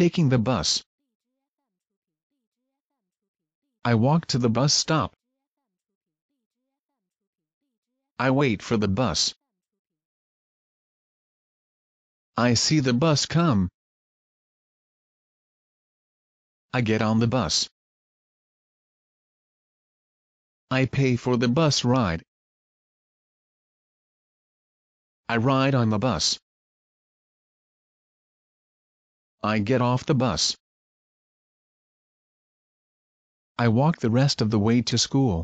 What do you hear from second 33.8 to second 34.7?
the rest of the